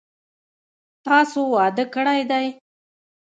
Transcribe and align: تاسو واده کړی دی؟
تاسو 1.05 1.39
واده 1.55 1.85
کړی 1.95 2.21
دی؟ 2.31 2.47